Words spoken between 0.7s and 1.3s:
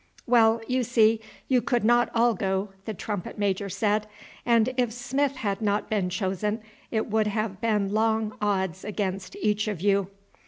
see,